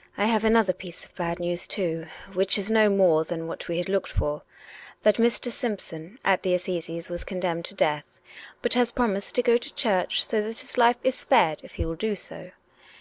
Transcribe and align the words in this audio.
"I 0.18 0.24
have 0.24 0.42
another 0.44 0.72
piece 0.72 1.04
of 1.04 1.14
bad 1.14 1.38
news, 1.38 1.64
too— 1.68 2.06
which 2.34 2.58
is 2.58 2.68
no 2.68 2.90
more 2.90 3.22
than 3.24 3.46
what 3.46 3.68
we 3.68 3.78
had 3.78 3.88
looked 3.88 4.10
for: 4.10 4.42
that 5.04 5.18
Mr. 5.18 5.52
Simpson 5.52 6.18
at 6.24 6.42
the 6.42 6.52
Assizes 6.52 7.08
was 7.08 7.22
condemned 7.22 7.64
to 7.66 7.76
death, 7.76 8.04
but 8.60 8.74
has 8.74 8.90
promised 8.90 9.36
to 9.36 9.42
go 9.44 9.56
to 9.56 9.74
church, 9.76 10.24
so 10.26 10.38
that 10.42 10.58
his 10.58 10.76
life 10.78 10.98
is 11.04 11.14
spared 11.14 11.60
if 11.62 11.74
he 11.74 11.84
will 11.86 11.94
do 11.94 12.16
so. 12.16 12.50